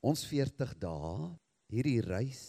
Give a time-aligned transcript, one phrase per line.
[0.00, 1.28] Ons 40 dae,
[1.70, 2.42] hierdie reis,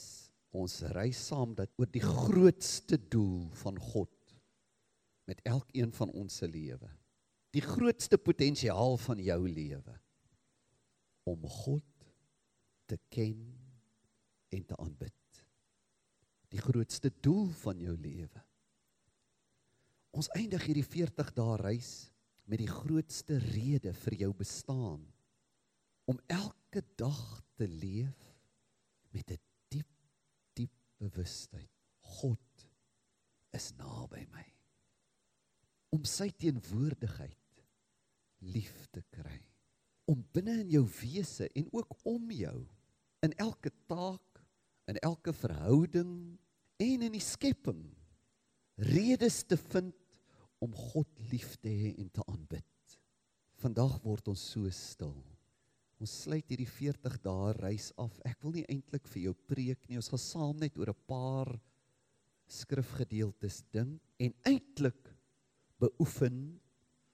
[0.56, 4.36] ons reis saam dat oor die grootste doel van God
[5.28, 6.90] met elkeen van ons se lewe.
[7.52, 9.96] Die grootste potensiaal van jou lewe
[11.28, 12.08] om God
[12.88, 13.44] te ken
[14.52, 15.44] en te aanbid.
[16.52, 18.44] Die grootste doel van jou lewe.
[20.12, 21.92] Ons eindig hierdie 40 dae reis
[22.52, 25.04] met die grootste rede vir jou bestaan
[26.12, 28.20] om elke dag te leef
[29.12, 29.92] met 'n diep
[30.54, 31.70] diep bewustheid.
[32.00, 32.68] God
[33.52, 34.46] is naby my.
[35.90, 37.64] Om sy teenwoordigheid
[38.40, 39.42] lief te kry.
[40.06, 42.68] Om binne in jou wese en ook om jou
[43.20, 44.42] in elke taak,
[44.86, 46.40] in elke verhouding
[46.78, 47.84] en in die skepping
[48.82, 49.96] redes te vind
[50.60, 52.98] om God lief te hê en te aanbid.
[53.62, 55.31] Vandag word ons so stil.
[56.02, 58.16] Ons sluit hierdie 40 dae reis af.
[58.26, 60.00] Ek wil nie eintlik vir jou preek nie.
[60.02, 61.52] Ons gaan saam net oor 'n paar
[62.50, 65.12] skrifgedeeltes dink en eintlik
[65.80, 66.60] beoefen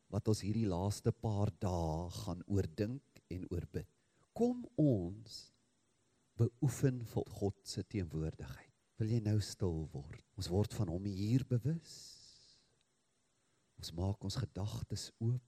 [0.09, 3.89] wat ons hierdie laaste paar dae gaan oordink en oorbid.
[4.33, 5.51] Kom ons
[6.37, 8.73] beoefen vir God se teenwoordigheid.
[8.97, 10.23] Wil jy nou stil word?
[10.37, 11.93] Ons word van hom hier bewus.
[13.77, 15.43] Ons maak ons gedagtes oop.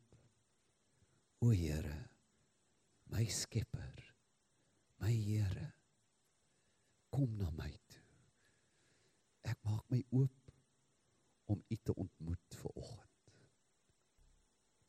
[1.41, 1.95] O Here,
[3.09, 3.95] my Skepper,
[5.01, 5.73] my Here,
[7.11, 8.05] kom na my toe.
[9.49, 10.53] Ek maak my oop
[11.49, 13.35] om U te ontmoet vir oggend.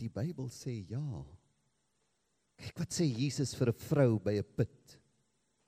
[0.01, 1.23] Die Bybel sê ja.
[2.61, 4.99] Kyk wat sê Jesus vir 'n vrou by 'n put.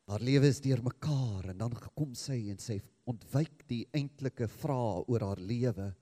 [0.08, 5.20] Haar lewe is deurmekaar en dan kom sy en sê ontwyk die eintlike vrae oor
[5.20, 5.94] haar lewe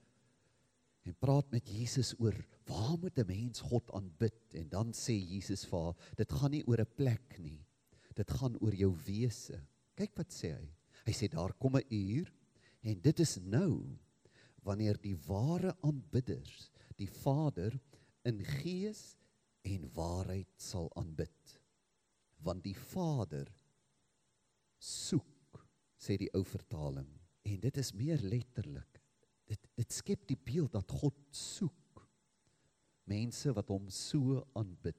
[1.07, 2.35] en praat met Jesus oor
[2.71, 4.55] waar moet 'n mens God aanbid?
[4.55, 7.67] En dan sê Jesus vir haar dit gaan nie oor 'n plek nie.
[8.15, 9.67] Dit gaan oor jou wese.
[9.95, 10.69] Kyk wat sê hy.
[11.07, 12.33] Hy sê daar kom 'n uur
[12.83, 13.99] en dit is nou
[14.63, 17.81] wanneer die ware aanbidders die Vader
[18.29, 19.17] in gees
[19.63, 21.61] en waarheid sal aanbid.
[22.45, 23.49] Want die Vader
[24.79, 25.67] soek
[26.01, 27.09] sê die ou vertaling.
[27.43, 29.01] En dit is meer letterlik.
[29.49, 31.80] Dit dit skep die beeld dat God soek
[33.11, 34.99] mense wat hom so aanbid.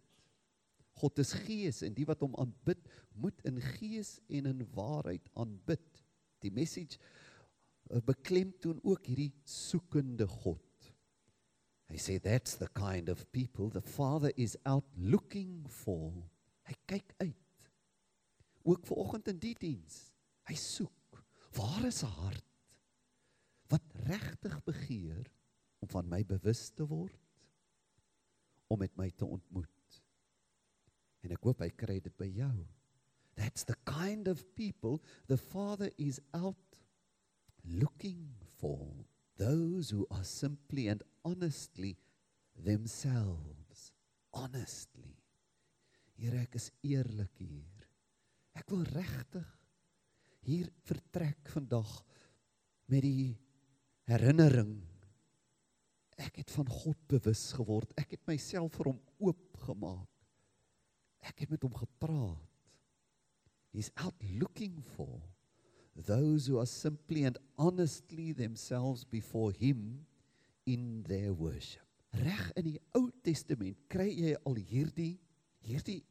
[1.02, 2.82] God is gees en die wat hom aanbid
[3.24, 6.04] moet in gees en in waarheid aanbid.
[6.44, 7.00] Die message
[7.90, 10.68] eh, beklemtoon ook hierdie soekende God.
[11.92, 16.14] Hy sê that's the kind of people the father is out looking for.
[16.68, 17.68] Hy kyk uit.
[18.68, 20.06] Ook ver oggend in die diens.
[20.48, 21.24] Hy soek.
[21.58, 22.46] Waar is 'n hart?
[23.72, 25.32] wat regtig begeer
[25.80, 27.21] om van my bewus te word
[28.72, 30.02] om met my te ontmoet.
[31.22, 32.56] En ek hoop hy kry dit by jou.
[33.38, 36.78] That's the kind of people the Father is out
[37.66, 38.88] looking for.
[39.38, 41.98] Those who are simply and honestly
[42.56, 43.92] themselves.
[44.34, 45.18] Honestly.
[46.18, 47.88] Here ek is eerlik hier.
[48.58, 49.48] Ek wil regtig
[50.46, 51.90] hier vertrek vandag
[52.92, 53.32] met die
[54.09, 54.80] herinnering.
[56.22, 57.92] Ek het van God bewus geword.
[57.98, 60.08] Ek het myself vir hom oopgemaak.
[61.26, 62.48] Ek het met hom gepraat.
[63.72, 65.22] He's out looking for
[65.96, 70.06] those who are simply and honestly themselves before him
[70.66, 71.86] in their worship.
[72.12, 75.16] Reg in die Ou Testament kry jy al hierdie
[75.64, 76.02] hierdie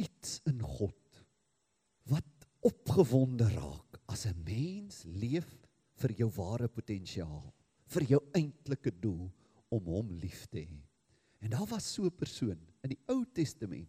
[0.00, 1.20] iets in God
[2.08, 5.48] wat opgewonde raak as 'n mens leef
[6.00, 7.52] vir jou ware potensiaal,
[7.86, 9.28] vir jou eintlike doel
[9.70, 10.80] om hom lief te hê.
[11.40, 13.88] En daar was so 'n persoon in die Ou Testament,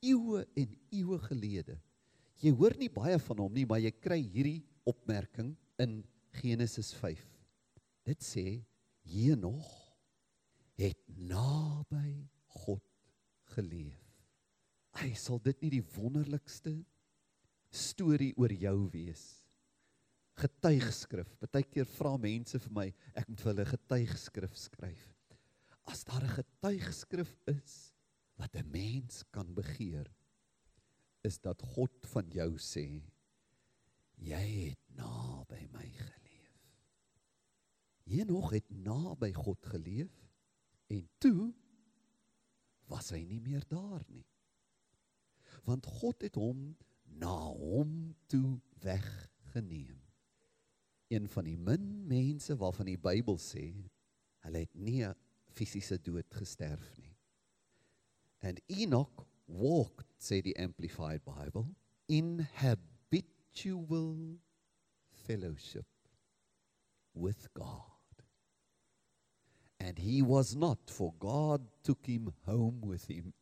[0.00, 1.78] eeue en eeue gelede.
[2.40, 7.20] Jy hoor nie baie van hom nie, maar jy kry hierdie opmerking in Genesis 5.
[8.04, 8.64] Dit sê
[9.04, 9.96] Henog
[10.76, 12.82] het naby God
[13.56, 14.00] geleef.
[14.92, 16.84] Hy sal dit nie die wonderlikste
[17.70, 19.39] storie oor jou wees
[20.40, 21.30] getuigskrif.
[21.40, 22.86] Partykeer vra mense vir my,
[23.18, 25.06] ek moet vir hulle getuigskrif skryf.
[25.90, 27.92] As daar 'n getuigskrif is
[28.36, 30.06] wat 'n mens kan begeer,
[31.22, 33.02] is dat God van jou sê,
[34.16, 36.56] jy het naby my geleef.
[38.06, 40.12] Henog het naby God geleef
[40.88, 41.52] en toe
[42.88, 44.26] was hy nie meer daar nie.
[45.64, 50.09] Want God het hom na hom toe weggeneem
[51.10, 53.66] een van die min mense waarvan die Bybel sê
[54.46, 55.14] hulle het nie 'n
[55.52, 57.16] fisiese dood gesterf nie.
[58.42, 61.74] And Enoch walked, sê die Amplified Bible.
[62.10, 64.16] in habitual
[65.24, 65.86] fellowship
[67.14, 67.76] with God.
[69.78, 73.32] And he was not for God took him home with him.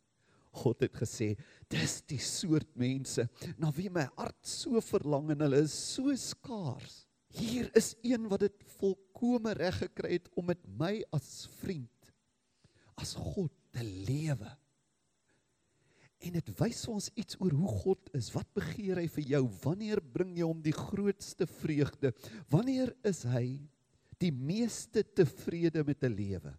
[0.53, 1.33] God het gesê,
[1.71, 3.25] dis die soort mense
[3.61, 7.08] na wie my hart so verlang en hulle is so skaars.
[7.39, 11.91] Hier is een wat dit volkome reg gekry het om met my as vriend
[12.99, 14.49] as God te lewe.
[16.19, 18.33] En dit wys ons iets oor hoe God is.
[18.35, 19.43] Wat begeer hy vir jou?
[19.63, 22.11] Wanneer bring jy hom die grootste vreugde?
[22.51, 23.61] Wanneer is hy
[24.19, 26.53] die meeste tevrede met 'n lewe?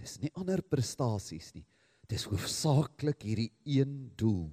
[0.00, 1.66] Dis nie ander prestasies nie.
[2.08, 4.48] Dis hoofsaaklik hierdie een doel.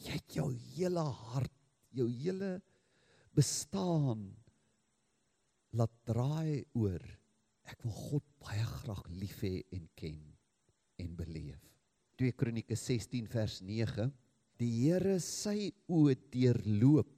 [0.00, 1.52] Jy het jou hele hart,
[1.92, 2.62] jou hele
[3.36, 4.30] bestaan
[5.76, 7.02] laat draai oor
[7.68, 10.22] ek wil God baie graag lief hê en ken
[11.02, 11.60] en beleef.
[12.16, 14.08] 2 Kronieke 16 vers 9
[14.56, 17.10] Die Here sy oë deurloop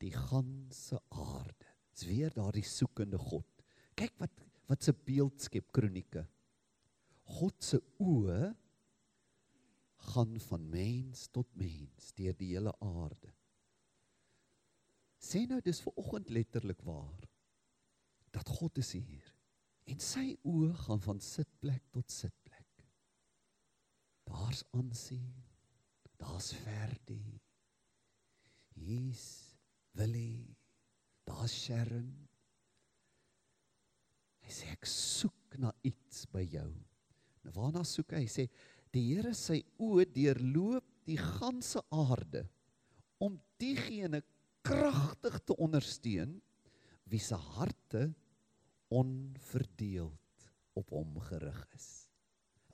[0.00, 1.68] die ganse aarde.
[1.92, 3.48] Dis weer daardie soekende God.
[3.98, 6.22] Kyk wat wat se beeld skep Kronieke.
[7.36, 8.54] God se oë
[10.14, 13.34] gaan van mens tot mens deur die hele aarde.
[15.24, 17.28] Sê nou dis ver oggend letterlik waar
[18.34, 19.30] dat God is hier
[19.88, 22.84] en sy oë gaan van sitplek tot sitplek.
[24.28, 25.32] Daar's aansien.
[26.20, 27.40] Daar's Verdi.
[28.74, 29.56] Hier's
[29.92, 30.56] Willie.
[31.28, 32.12] Daar's Sharon.
[34.44, 36.68] Hy sê ek soek na iets by jou.
[37.44, 38.24] Nou waarna soek hy?
[38.24, 38.48] Hy sê
[38.94, 42.44] die Here sy oë deurloop die ganse aarde
[43.24, 44.20] om diegene
[44.64, 46.38] kragtig te ondersteun
[47.12, 48.08] wie se harte
[48.88, 51.88] onverdeeld op hom gerig is.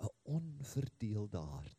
[0.01, 1.77] 'n onverdeelde hart.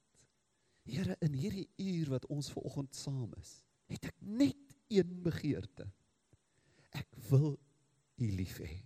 [0.83, 5.87] Here, in hierdie uur wat ons ver oggend saam is, het ek net een begeerte.
[6.91, 7.55] Ek wil
[8.21, 8.83] U lief hê.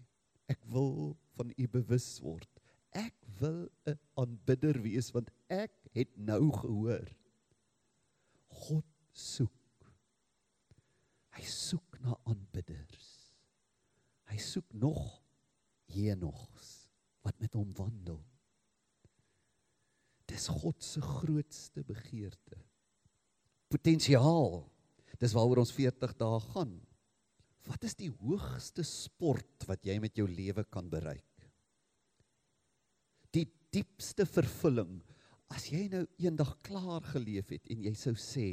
[0.47, 2.49] Ek wil van U bewus word.
[2.95, 7.09] Ek wil 'n aanbidder wees want ek het nou gehoor
[8.47, 9.64] God soek.
[11.35, 13.11] Hy soek na aanbidders.
[14.31, 15.03] Hy soek nog
[15.91, 16.71] Henogs
[17.25, 18.21] wat met hom wandel.
[20.29, 22.57] Dis God se grootste begeerte.
[23.69, 24.63] Potensiaal.
[25.21, 26.73] Dis waaroor ons 40 dae gaan.
[27.65, 31.47] Wat is die hoogste sport wat jy met jou lewe kan bereik?
[33.33, 34.99] Die diepste vervulling
[35.53, 38.47] as jy nou eendag klaar geleef het en jy sou sê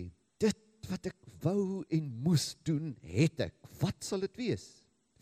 [0.93, 3.57] wat ek wou en moes doen, het ek.
[3.81, 4.67] Wat sal dit wees?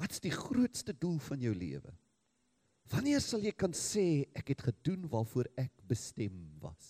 [0.00, 1.92] Wat's die grootste doel van jou lewe?
[2.90, 6.88] Wanneer sal jy kan sê ek het gedoen waarvoor ek bestem was?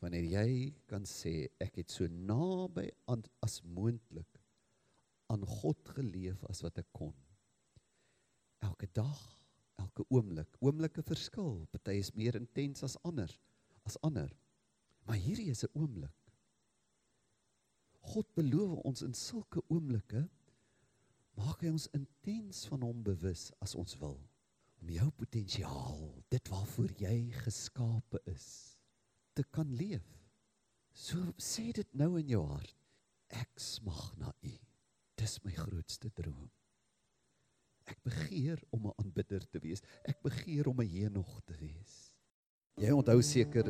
[0.00, 0.50] Wanneer jy
[0.90, 4.40] kan sê ek het so naby aan as moontlik
[5.30, 7.14] aan God geleef as wat ek kon.
[8.66, 9.20] Elke dag,
[9.78, 11.60] elke oomblik, oomblikke verskil.
[11.70, 13.30] Party is meer intens as ander,
[13.86, 14.32] as ander.
[15.04, 16.16] Maar hierdie is 'n oomblik.
[18.00, 20.28] God beloof ons in sulke oomblikke
[21.34, 24.18] maak hy ons intens van hom bewus as ons wil
[24.80, 26.00] om jou potensiaal,
[26.32, 28.78] dit waarvoor jy geskape is,
[29.36, 30.06] te kan leef.
[30.96, 32.76] So sê dit nou in jou hart.
[33.30, 34.54] Ek smag na U.
[35.20, 36.48] Dis my grootste droom.
[37.90, 39.82] Ek begeer om 'n aanbidder te wees.
[40.04, 42.12] Ek begeer om 'n Henog te wees.
[42.76, 43.66] Jy onthou seker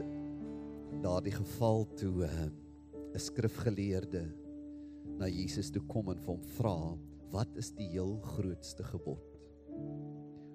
[1.00, 4.24] daardie geval toe ehm, 'n uh, skrifgeleerde
[5.18, 6.98] na Jesus toe kom en vir hom vra
[7.32, 9.38] wat is die heel grootste gebod?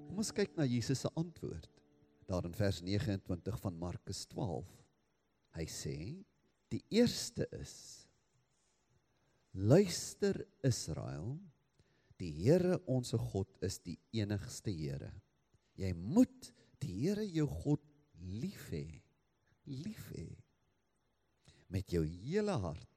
[0.05, 1.71] Kom ons kyk na Jesus se antwoord.
[2.27, 4.69] Daar in vers 29 van Markus 12.
[5.55, 5.97] Hy sê:
[6.69, 8.07] "Die eerste is:
[9.53, 11.39] Luister Israel,
[12.17, 15.11] die Here ons God is die enigste Here.
[15.75, 17.81] Jy moet die Here jou God
[18.19, 19.04] lief hê.
[19.65, 20.27] Lief hê
[21.73, 22.91] met jou hele hart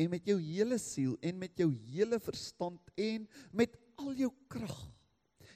[0.00, 4.78] en met jou hele siel en met jou hele verstand en met al jou krag.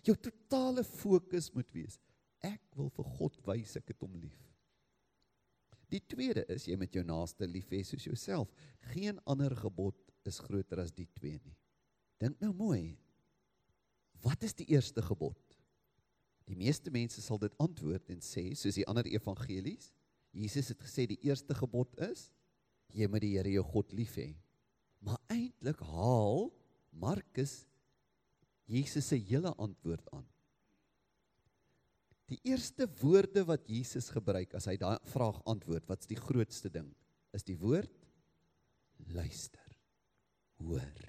[0.07, 1.99] Jou totale fokus moet wees.
[2.45, 4.39] Ek wil vir God wys ek het hom lief.
[5.89, 8.53] Die tweede is jy met jou naaste lief hê soos jouself.
[8.93, 9.97] Geen ander gebod
[10.29, 11.57] is groter as die twee nie.
[12.21, 12.99] Dink nou mooi.
[14.23, 15.39] Wat is die eerste gebod?
[16.49, 19.91] Die meeste mense sal dit antwoord en sê soos die ander evangelies,
[20.39, 22.29] Jesus het gesê die eerste gebod is
[22.95, 24.31] jy moet die Here jou God lief hê.
[25.05, 26.49] Maar eintlik haal
[26.95, 27.63] Markus
[28.69, 30.27] Jesus se hele antwoord aan.
[32.29, 36.91] Die eerste woorde wat Jesus gebruik as hy daai vraag antwoord, wat's die grootste ding?
[37.33, 37.95] Is die woord
[39.15, 39.65] luister.
[40.61, 41.05] Hoor.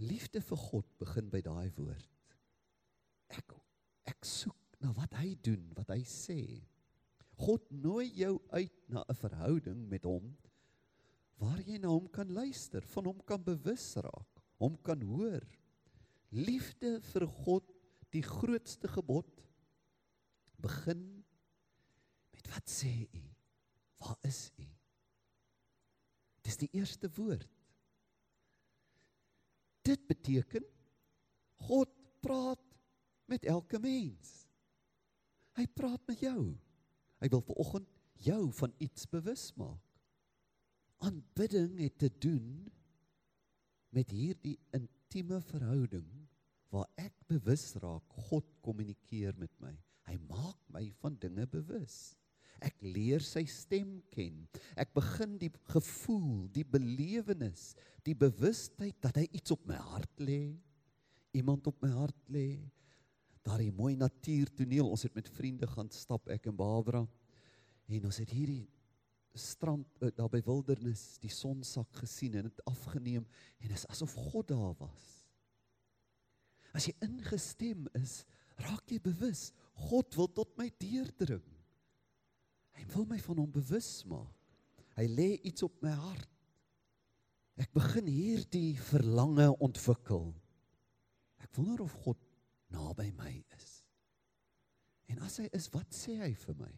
[0.00, 2.34] Liefde vir God begin by daai woord.
[3.36, 3.54] Ek
[4.10, 6.40] ek soek na wat hy doen, wat hy sê.
[7.40, 10.36] God nooi jou uit na 'n verhouding met hom
[11.40, 15.44] waar jy na hom kan luister, van hom kan bewus raak, hom kan hoor.
[16.36, 17.64] Liefde vir God,
[18.12, 19.30] die grootste gebod,
[20.60, 21.00] begin
[22.34, 23.22] met wat sê u?
[24.00, 24.66] Waar is u?
[26.44, 27.48] Dis die eerste woord.
[29.86, 30.66] Dit beteken
[31.68, 32.60] God praat
[33.30, 34.32] met elke mens.
[35.56, 36.52] Hy praat met jou.
[37.20, 37.88] Hy wil vanoggend
[38.24, 39.84] jou van iets bewus maak.
[41.04, 42.68] Aanbidding het te doen
[43.94, 46.08] met hierdie intieme verhouding
[46.70, 49.72] waar ek bewus raak God kommunikeer met my.
[50.08, 52.12] Hy maak my van dinge bewus.
[52.60, 54.44] Ek leer sy stem ken.
[54.78, 57.72] Ek begin die gevoel, die belewenis,
[58.04, 60.52] die bewustheid dat hy iets op my hart lê.
[61.36, 62.60] Iemand op my hart lê.
[63.46, 64.88] Daardie mooi natuurtoneel.
[64.88, 67.04] Ons het met vriende gaan stap ek en Barbara.
[67.90, 68.66] En ons het hierdie
[69.38, 73.26] strand uh, daar by wildernis die sonsak gesien en dit afgeneem
[73.62, 75.06] en is asof God daar was.
[76.74, 78.20] As jy ingestem is,
[78.62, 79.50] raak jy bewus
[79.88, 81.46] God wil tot my deurdring.
[82.76, 84.34] Hy wil my van hom bewus maak.
[84.98, 86.28] Hy lê iets op my hart.
[87.60, 90.30] Ek begin hierdie verlange ontwikkel.
[91.40, 92.20] Ek wonder of God
[92.74, 93.80] naby my is.
[95.10, 96.70] En as hy is, wat sê hy vir my?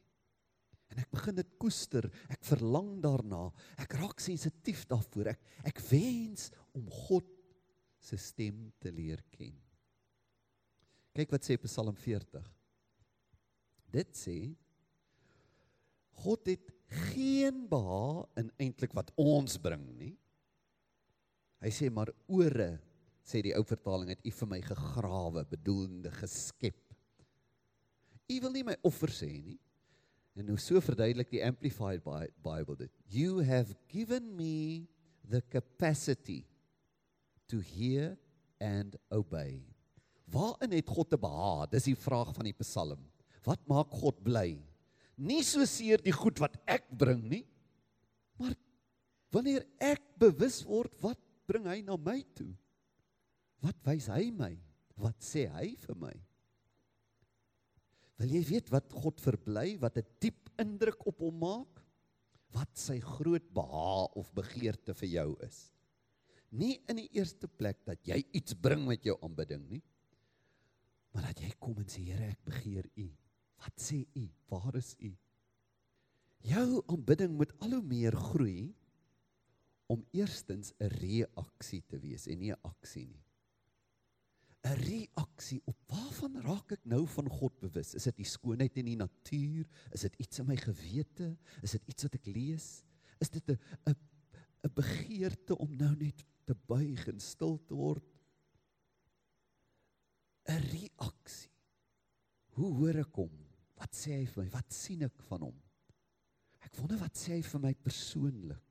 [0.93, 2.07] En ek begin dit koester.
[2.33, 3.47] Ek verlang daarna.
[3.81, 5.33] Ek raak sensitief daarvoor.
[5.33, 7.29] Ek ek wens om God
[8.03, 9.55] se stem te leer ken.
[11.17, 12.45] Kyk wat sê Psalm 40.
[13.93, 14.37] Dit sê
[16.23, 16.69] God het
[17.13, 20.15] geen behaag in eintlik wat ons bring nie.
[21.63, 22.75] Hy sê maar ore
[23.27, 26.79] sê die ou vertaling het u vir my gegrawe bedoelende geskep.
[28.29, 29.59] U wil nie my offer sê nie.
[30.39, 32.93] En nou so verduidelik die amplified bible dit.
[33.13, 34.89] You have given me
[35.29, 36.43] the capacity
[37.49, 38.17] to hear
[38.61, 39.61] and obey.
[40.33, 41.69] Waarin het God te behaag?
[41.75, 43.03] Dis die vraag van die Psalm.
[43.45, 44.57] Wat maak God bly?
[45.21, 47.43] Nie so seer die goed wat ek bring nie,
[48.41, 48.55] maar
[49.35, 52.49] wanneer ek bewus word wat bring hy na my toe?
[53.63, 54.53] Wat wys hy my?
[54.99, 56.13] Wat sê hy vir my?
[58.21, 61.81] Wil jy weet wat God verbly, wat 'n diep indruk op hom maak?
[62.53, 65.73] Wat sy groot behaag of begeerte vir jou is?
[66.53, 69.83] Nie in die eerste plek dat jy iets bring met jou aanbidding nie,
[71.15, 73.09] maar dat jy kom en sê Here, ek begeer U.
[73.63, 74.29] Wat sê U?
[74.51, 75.17] Waar is U?
[76.43, 78.75] Jou aanbidding moet al hoe meer groei
[79.89, 83.25] om eerstens 'n reaksie te wees en nie 'n aksie nie.
[84.63, 87.95] 'n reaksie op waarvan raak ek nou van God bewus?
[87.99, 89.67] Is dit die skoonheid in die natuur?
[89.91, 91.33] Is dit iets in my gewete?
[91.63, 92.69] Is dit iets wat ek lees?
[93.19, 93.59] Is dit 'n
[93.91, 93.97] 'n
[94.63, 98.07] 'n begeerte om nou net te buig en stil te word?
[100.49, 101.51] 'n reaksie.
[102.55, 103.33] Hoe hoor ek hom?
[103.75, 104.51] Wat sê hy vir my?
[104.51, 105.63] Wat sien ek van hom?
[106.61, 108.63] Ek wonder wat sê hy vir my persoonlik.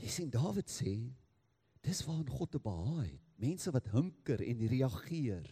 [0.00, 1.12] Jy sien Dawid sê
[1.82, 5.48] dis waar God te behaag het mense wat hunker en reageer.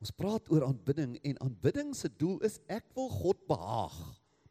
[0.00, 3.98] Ons praat oor aanbidding en aanbidding se doel is ek wil God behaag,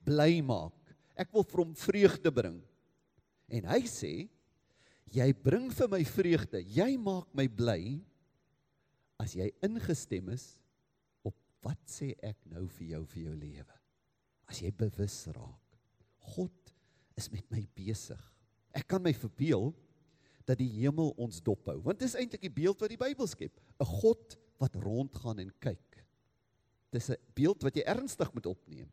[0.05, 0.75] bly maak.
[1.19, 2.59] Ek wil vir hom vreugde bring.
[3.49, 4.13] En hy sê
[5.09, 7.81] jy bring vir my vreugde, jy maak my bly
[9.19, 10.45] as jy ingestem is
[11.25, 11.35] op
[11.65, 13.77] wat sê ek nou vir jou vir jou lewe.
[14.49, 15.79] As jy bewus raak,
[16.35, 16.73] God
[17.17, 18.21] is met my besig.
[18.77, 19.73] Ek kan my verbeel
[20.49, 21.77] dat die hemel ons dophou.
[21.85, 26.05] Want dis eintlik die beeld wat die Bybel skep, 'n God wat rondgaan en kyk.
[26.91, 28.89] Dis 'n beeld wat jy ernstig moet opneem.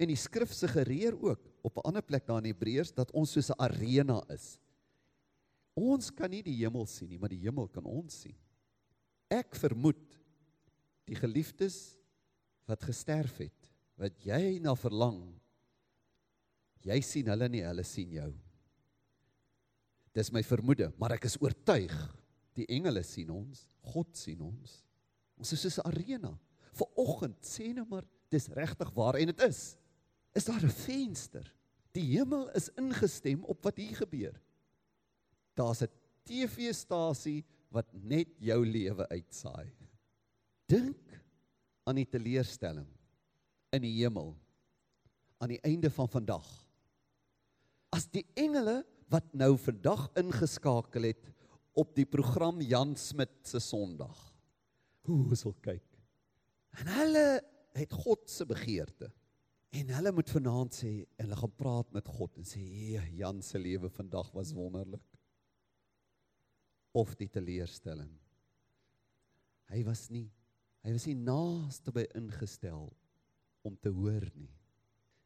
[0.00, 3.50] En die skrif suggereer ook op 'n ander plek daar in Hebreërs dat ons soos
[3.50, 4.58] 'n arena is.
[5.74, 8.36] Ons kan nie die hemel sien nie, maar die hemel kan ons sien.
[9.30, 10.18] Ek vermoed
[11.04, 11.96] die geliefdes
[12.66, 15.40] wat gesterf het, wat jy na verlang,
[16.82, 18.34] jy sien hulle nie, hulle sien jou.
[20.16, 21.94] Dis my vermoede, maar ek is oortuig
[22.58, 24.80] die engele sien ons, God sien ons.
[25.40, 26.38] Ons is soos 'n arena.
[26.74, 29.76] Viroggend sê nou maar dis regtig waar en dit is.
[30.34, 31.46] Is daar 'n venster?
[31.92, 34.40] Die hemel is ingestem op wat hier gebeur.
[35.54, 35.90] Daar's 'n
[36.24, 39.72] TV-stasie wat net jou lewe uitsaai.
[40.66, 41.22] Dink
[41.84, 42.88] aan die teleurstelling
[43.72, 44.36] in die hemel
[45.38, 46.46] aan die einde van vandag.
[47.90, 51.30] As die engele wat nou vandag ingeskakel het
[51.78, 54.18] op die program Jan Smit se Sondag.
[55.08, 55.86] Hoe sal kyk.
[56.78, 57.24] En hulle
[57.74, 59.10] het God se begeerte.
[59.74, 62.62] En hulle moet vanaand sê en hulle gaan praat met God en sê
[63.18, 65.06] Jan se lewe vandag was wonderlik.
[66.94, 68.10] Of die teleurstelling.
[69.70, 70.28] Hy was nie
[70.80, 72.86] hy was nie naaste by ingestel
[73.68, 74.48] om te hoor nie.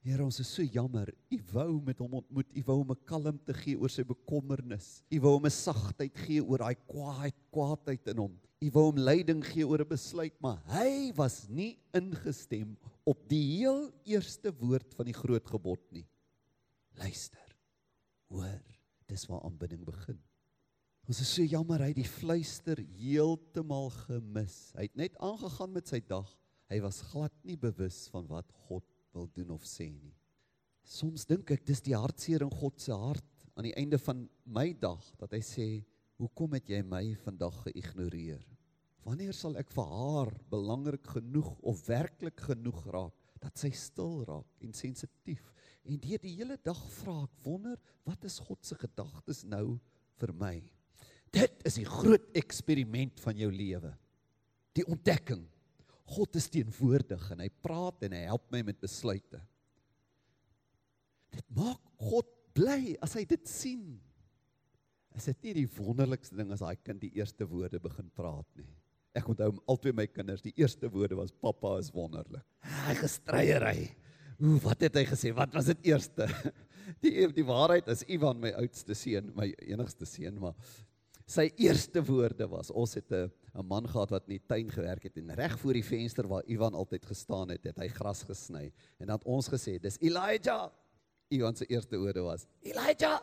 [0.05, 1.09] Here, ons is so jammer.
[1.33, 2.51] U wou met hom ontmoet.
[2.53, 5.01] U wou hom 'n kalmte gee oor sy bekommernis.
[5.09, 8.35] U wou hom 'n sagtheid gee oor daai kwaad, kwaadheid in hom.
[8.61, 13.57] U wou hom leiding gee oor 'n besluit, maar hy was nie ingestem op die
[13.57, 16.07] heel eerste woord van die groot gebod nie.
[17.01, 17.57] Luister.
[18.29, 18.61] Hoor,
[19.09, 20.21] dis waar aanbidding begin.
[21.09, 24.73] Ons is so jammer hy het die fluister heeltemal gemis.
[24.77, 26.29] Hy het net aangegaan met sy dag.
[26.69, 28.85] Hy was glad nie bewus van wat God
[29.15, 30.15] wil doen of sê nie.
[30.85, 34.73] Soms dink ek dis die hartseer in God se hart aan die einde van my
[34.77, 35.85] dag dat hy sê,
[36.19, 38.43] "Hoekom het jy my vandag geïgnoreer?
[39.05, 44.47] Wanneer sal ek vir haar belangrik genoeg of werklik genoeg raak dat sy stil raak
[44.61, 45.53] en sensitief
[45.85, 49.81] en deur die hele dag vra ek wonder wat is God se gedagtes nou
[50.19, 50.63] vir my?"
[51.33, 53.91] Dit is die groot eksperiment van jou lewe.
[54.75, 55.49] Die ontdekking
[56.13, 59.41] God is teenwoordig en hy praat en hy help my met besluite.
[61.35, 63.85] Dit maak God bly as hy dit sien.
[65.15, 68.69] Is dit nie die wonderlikste ding as daai kind die eerste woorde begin praat nie?
[69.15, 72.43] Ek onthou albei my kinders, die eerste woorde was pappa is wonderlik.
[72.83, 73.93] Hy gestryery.
[74.43, 75.31] Ooh, wat het hy gesê?
[75.35, 76.27] Wat was dit eerste?
[77.01, 80.53] Die die waarheid is Ivan my oudste seun, my enigste seun, maar
[81.27, 85.03] sy eerste woorde was ons het 'n 'n man gehad wat in die tuin gewerk
[85.03, 88.73] het en reg voor die venster waar Ivan altyd gestaan het, het hy gras gesny
[88.99, 90.71] en dan het ons gesê dis Elijah.
[91.31, 93.23] Ivan se eerste woorde was Elijah.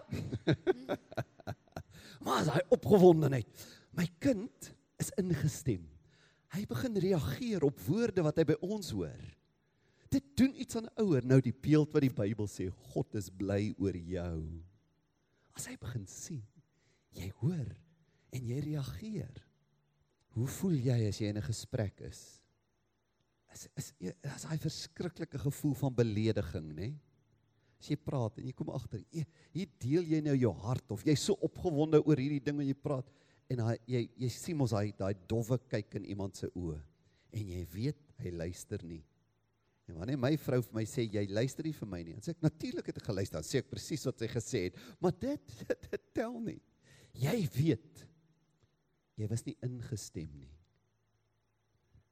[2.26, 3.48] maar hy opgewondenheid.
[3.92, 5.84] My kind is ingestem.
[6.52, 9.22] Hy begin reageer op woorde wat hy by ons hoor.
[10.12, 13.74] Dit doen iets aan ouer nou die beeld wat die Bybel sê God is bly
[13.80, 14.40] oor jou.
[15.56, 16.44] As hy begin sien,
[17.16, 17.68] jy hoor
[18.32, 19.42] en jy reageer.
[20.36, 22.42] Hoe voel jy as jy in 'n gesprek is?
[23.54, 26.94] Is is is daai verskriklike gevoel van belediging, nê?
[27.80, 31.20] As jy praat en jy kom agter, hier deel jy nou jou hart of jy's
[31.20, 33.10] so opgewonde oor hierdie ding wat jy praat
[33.50, 36.80] en hy jy jy sien mos hy daai dowwe kyk in iemand se oë
[37.34, 39.04] en jy weet hy luister nie.
[39.90, 42.36] En wanneer my vrou vir my sê jy luister nie vir my nie, dan sê
[42.36, 45.56] ek natuurlik het ek geluister, dan sê ek presies wat sy gesê het, maar dit
[45.66, 46.60] dit, dit tel nie.
[47.20, 48.06] Jy weet
[49.22, 50.56] Jy was nie ingestem nie.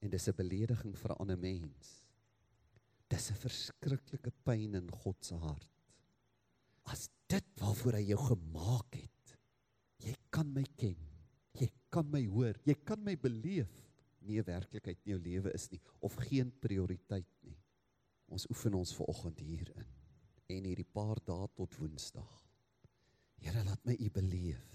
[0.06, 2.06] En dis 'n belediging vir 'n ander mens.
[3.10, 5.68] Dis 'n verskriklike pyn in God se hart.
[6.86, 9.38] As dit waarvoor hy jou gemaak het.
[10.00, 10.98] Jy kan my ken.
[11.54, 12.56] Jy kan my hoor.
[12.66, 13.70] Jy kan my beleef.
[14.22, 17.58] Nie werklikheid in jou lewe is nie of geen prioriteit nie.
[18.28, 19.88] Ons oefen ons ver oggend hierin
[20.50, 22.46] en hierdie paar dae tot Woensdag.
[23.40, 24.66] Here, laat my U beleef.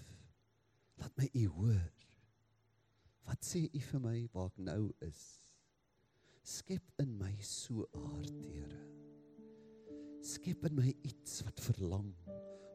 [0.97, 1.91] Laat my U hoor.
[3.25, 5.21] Wat sê U vir my waar ek nou is?
[6.45, 8.81] Skep in my so aard, Here.
[10.25, 12.11] Skep in my iets wat verlang,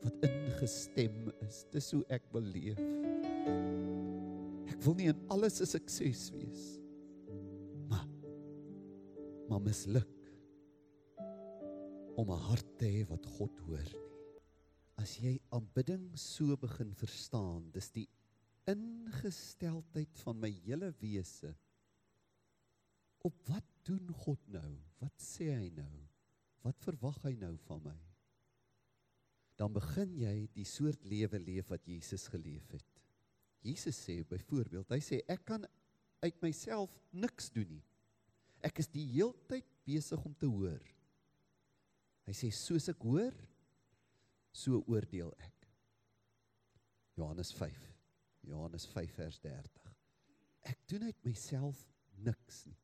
[0.02, 1.64] wat ingestem is.
[1.70, 2.78] Dis hoe ek wil leef.
[4.70, 6.62] Ek wil nie in alles 'n sukses wees.
[7.90, 8.06] Maar
[9.50, 10.14] maar misluk
[12.16, 14.08] om 'n hart te hê wat God hoor nie.
[14.98, 18.08] As jy aanbidding so begin verstaan, dis die
[18.68, 21.54] ingesteldheid van my hele wese
[23.26, 24.70] op wat doen God nou?
[25.00, 25.92] Wat sê hy nou?
[26.64, 27.98] Wat verwag hy nou van my?
[29.60, 32.86] Dan begin jy die soort lewe leef wat Jesus geleef het.
[33.60, 35.66] Jesus sê byvoorbeeld, hy sê ek kan
[36.24, 37.84] uit myself niks doen nie.
[38.64, 40.80] Ek is die heeltyd besig om te hoor.
[42.28, 43.36] Hy sê soos ek hoor,
[44.52, 45.68] so oordeel ek.
[47.20, 47.89] Johannes 5
[48.46, 49.96] Johannes 5 vers 30.
[50.70, 51.80] Ek doen uit myself
[52.24, 52.78] niks nie.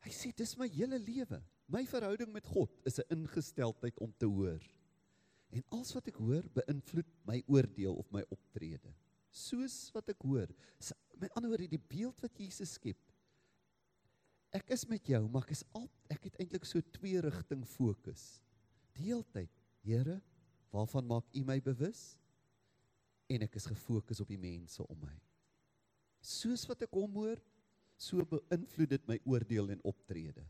[0.00, 1.40] Hy sê dis my hele lewe.
[1.70, 4.62] My verhouding met God is 'n ingesteldheid om te hoor.
[5.50, 8.94] En alles wat ek hoor beïnvloed my oordeel of my optrede.
[9.30, 10.48] Soos wat ek hoor.
[11.18, 12.98] Met ander woorde die beeld wat Jesus skep.
[14.50, 18.40] Ek is met jou, maar ek is al ek het eintlik so twee rigting fokus.
[18.94, 19.50] Die hele tyd,
[19.82, 20.20] Here,
[20.74, 22.18] waarvan maak U my bewus?
[23.30, 25.16] En ek is gefokus op die mense om my.
[26.20, 27.40] Soos wat ek hom hoor,
[28.00, 30.44] so beïnvloed dit my oordeel en optrede.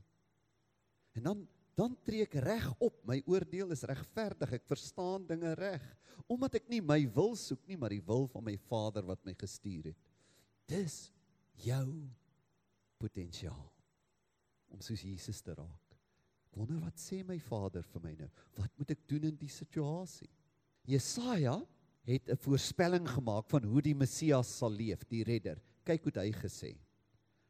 [1.19, 2.99] En dan dan tree ek reg op.
[3.09, 4.51] My oordeel is regverdig.
[4.59, 5.85] Ek verstaan dinge reg
[6.31, 9.33] omdat ek nie my wil soek nie, maar die wil van my Vader wat my
[9.41, 10.11] gestuur het.
[10.69, 11.09] Dis
[11.65, 11.87] jou
[13.01, 13.65] potensiaal
[14.71, 15.97] om soos Jesus te raak.
[16.55, 18.29] Wonder wat sê my Vader vir my nou?
[18.59, 20.29] Wat moet ek doen in die situasie?
[20.87, 21.57] Jesaja
[22.07, 25.61] het 'n voorspelling gemaak van hoe die Messias sal leef, die redder.
[25.85, 26.79] Kyk hoe hy gesê.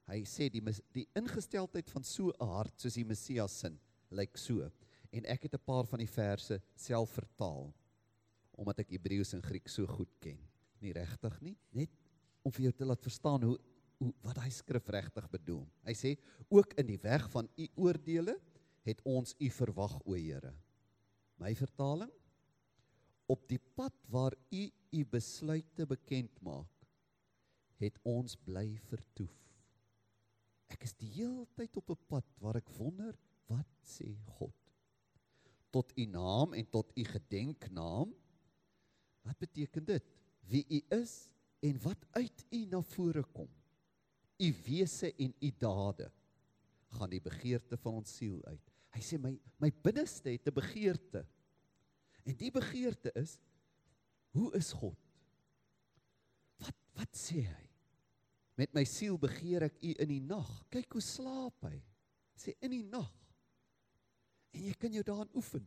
[0.07, 3.79] Hy sê die die ingesteldheid van so 'n hart soos die Messias sin
[4.11, 4.71] lyk so.
[5.13, 7.75] En ek het 'n paar van die verse self vertaal
[8.61, 10.39] omdat ek Hebreëus en Grieks so goed ken.
[10.81, 11.91] Nie regtig nie, net
[12.43, 13.59] om vir jou te laat verstaan hoe
[14.01, 15.67] hoe wat hy skrif regtig bedoel.
[15.85, 16.15] Hy sê
[16.49, 18.39] ook in die weg van u oordeele
[18.89, 20.55] het ons u verwag o Here.
[21.37, 22.11] My vertaling
[23.31, 26.81] op die pad waar u u besluite bekend maak
[27.81, 29.37] het ons bly vertoef.
[30.71, 33.15] Ek is die hele tyd op 'n pad waar ek wonder
[33.49, 34.57] wat sê God?
[35.71, 38.13] Tot u naam en tot u gedenknaam.
[39.23, 40.05] Wat beteken dit?
[40.51, 41.31] Wie u is
[41.63, 43.49] en wat uit u na vore kom.
[44.39, 46.11] U wese en u dade
[46.89, 48.71] gaan die begeerte van ons siel uit.
[48.91, 51.27] Hy sê my my binneste het 'n begeerte.
[52.25, 53.39] En die begeerte is
[54.37, 54.99] hoe is God?
[56.61, 57.67] Wat wat sê hy?
[58.61, 60.49] Met my siel begeer ek u in die nag.
[60.71, 61.79] Kyk hoe slaap hy.
[62.37, 63.11] Sê in die nag.
[64.55, 65.65] En jy kan jou daarin oefen.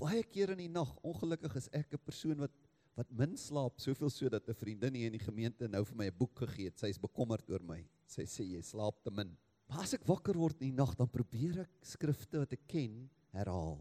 [0.00, 2.54] Baie keer in die nag, ongelukkig is ek 'n persoon wat
[2.96, 6.06] wat min slaap, soveel so dat 'n vriendin hier in die gemeente nou vir my
[6.06, 6.78] 'n boek gegee het.
[6.78, 7.84] Sy is bekommerd oor my.
[8.06, 9.36] Sy sê jy slaap te min.
[9.68, 13.10] Maar as ek wakker word in die nag, dan probeer ek skrifte wat ek ken
[13.32, 13.80] herhaal.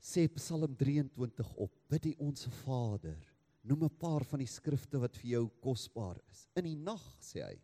[0.00, 1.72] Sê Psalm 23 op.
[1.88, 3.18] Bid die onsse Vader.
[3.62, 6.48] Noem 'n paar van die skrifte wat vir jou kosbaar is.
[6.54, 7.56] In die nag sê hy,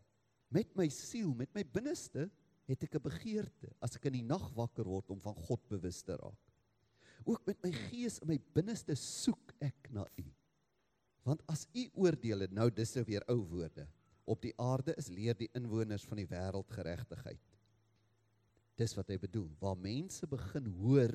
[0.51, 2.31] met my siel, met my binneste
[2.67, 6.03] het ek 'n begeerte as ek in die nag wakker word om van God bewus
[6.03, 6.53] te raak.
[7.25, 10.25] Ook met my gees in my binneste soek ek na U.
[11.25, 13.87] Want as U oordeel het nou dis nou weer ou woorde.
[14.27, 17.59] Op die aarde is leer die inwoners van die wêreld geregtigheid.
[18.77, 19.51] Dis wat hy bedoel.
[19.61, 21.15] Waar mense begin hoor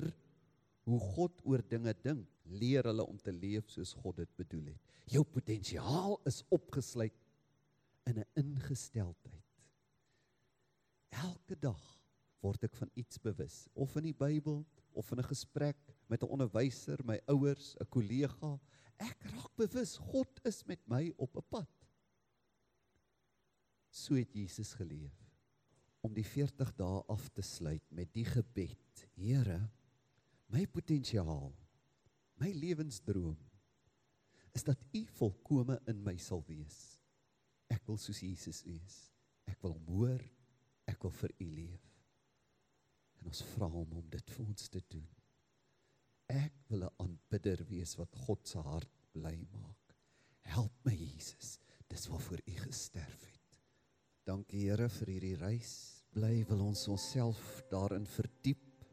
[0.88, 4.94] hoe God oor dinge dink, leer hulle om te leef soos God dit bedoel het.
[5.12, 7.16] Jou potensiaal is opgesluit
[8.08, 9.44] in 'n ingesteldheid.
[11.10, 11.84] Elke dag
[12.40, 15.76] word ek van iets bewus, of in die Bybel of in 'n gesprek
[16.08, 18.58] met 'n onderwyser, my ouers, 'n kollega.
[18.98, 21.70] Ek raak bewus God is met my op 'n pad.
[23.90, 25.14] So het Jesus geleef
[26.00, 29.08] om die 40 dae af te sluit met die gebed.
[29.14, 29.70] Here,
[30.54, 31.52] my potensiaal,
[32.40, 33.36] my lewensdroom
[34.56, 36.98] is dat U volkome in my sal wees.
[37.68, 38.96] Ek wil soos Jesus wees.
[39.48, 40.24] Ek wil hom hoor
[40.88, 41.86] ek wil vir u leef.
[43.20, 45.06] En ons vra hom om dit vir ons te doen.
[46.28, 49.96] Ek wil 'n aanbidder wees wat God se hart bly maak.
[50.42, 51.58] Help my Jesus,
[51.88, 53.58] dis waarvoor u gesterf het.
[54.24, 56.04] Dankie Here vir hierdie reis.
[56.12, 58.84] Bly wil ons onsself daarin verdiep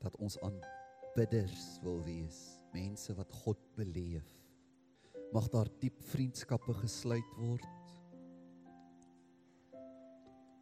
[0.00, 0.38] dat ons
[1.18, 2.36] aanbidders wil wees,
[2.70, 4.26] mense wat God beleef.
[5.34, 7.66] Mag daar diep vriendskappe gesluit word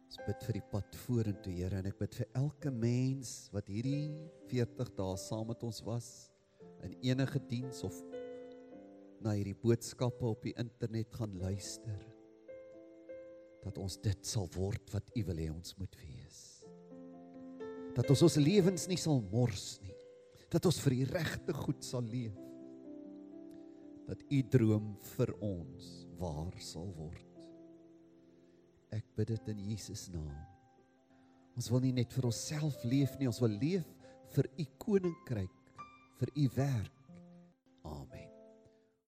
[0.07, 4.15] Ons bid vir die pad vorentoe, Here, en ek bid vir elke mens wat hierdie
[4.49, 6.07] 40 dae saam met ons was
[6.87, 7.99] in enige diens of
[9.21, 11.99] na hierdie boodskappe op die internet gaan luister.
[13.61, 16.41] Dat ons dit sal word wat U wil hê ons moet wees.
[17.93, 19.96] Dat ons ons lewens nie sal mors nie.
[20.51, 22.37] Dat ons vir die regte goed sal leef.
[24.07, 27.23] Dat U droom vir ons waar sal word.
[28.95, 30.37] Ek bid dit in Jesus naam.
[31.57, 33.87] Ons wil nie net vir onsself leef nie, ons wil leef
[34.35, 35.73] vir u koninkryk,
[36.19, 36.96] vir u werk,